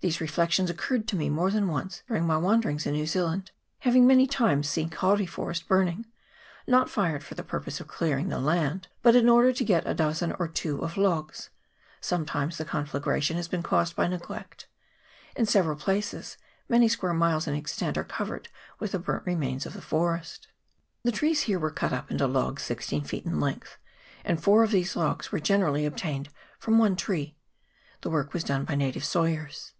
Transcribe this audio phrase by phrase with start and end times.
[0.00, 4.06] These reflections occurred to me more than once during my wanderings in New Zealand, having
[4.06, 6.06] many times seen kauri forest burning,
[6.68, 9.94] not fired for the purpose of clearing the land, but in order to get a
[9.94, 11.50] dozen or two of logs:
[12.00, 14.68] sometimes the conflagration has been caused by neglect:
[15.34, 16.36] in several places,
[16.68, 18.48] many square miles in extent are covered
[18.78, 20.46] with the burnt remains of the forest.
[21.02, 23.78] The trees here were cut up into logs sixteen feet in length,
[24.24, 25.94] and four of these logs were generally CHAP.
[25.94, 26.24] XIV.] ORURU MANGO NUI.
[26.60, 27.36] 229 obtained from one tree.
[28.02, 29.72] The work was done by native sawyers.